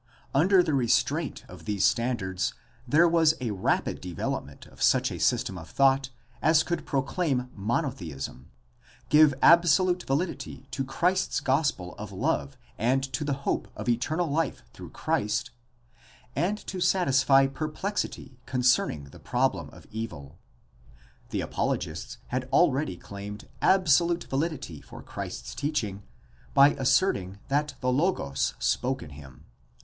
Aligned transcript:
Under 0.33 0.63
the 0.63 0.73
restraint 0.73 1.45
of 1.47 1.65
these 1.65 1.85
standards 1.85 2.55
there 2.87 3.07
was 3.07 3.35
a 3.39 3.51
rapid 3.51 4.01
development 4.01 4.65
of 4.65 4.81
such 4.81 5.11
a 5.11 5.19
system 5.19 5.59
of 5.59 5.69
thought 5.69 6.09
as 6.41 6.63
could 6.63 6.87
proclaim 6.87 7.51
monotheism, 7.55 8.49
give 9.09 9.35
absolute 9.43 10.01
validity 10.01 10.65
to 10.71 10.83
Christ's 10.83 11.39
gospel 11.39 11.93
of 11.99 12.11
love 12.11 12.57
and 12.79 13.03
to 13.13 13.23
the 13.23 13.43
hope 13.45 13.67
of 13.75 13.87
eternal 13.87 14.25
life 14.25 14.63
through 14.73 14.89
Christ, 14.89 15.51
and 16.35 16.57
also 16.57 16.79
satisfy 16.79 17.45
perplexity 17.45 18.39
concerning 18.47 19.03
the 19.03 19.19
problem 19.19 19.69
of 19.69 19.85
evil. 19.91 20.39
The 21.29 21.41
apologists 21.41 22.17
had 22.29 22.49
already 22.51 22.97
claimed 22.97 23.47
absolute 23.61 24.23
validity 24.23 24.81
for 24.81 25.03
Christ's 25.03 25.53
teaching 25.53 26.01
by 26.55 26.69
asserting 26.71 27.37
that 27.49 27.75
the 27.81 27.91
Logos 27.91 28.55
spoke 28.57 29.03
in 29.03 29.11
him. 29.11 29.45